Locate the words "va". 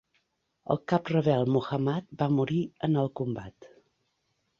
2.21-2.29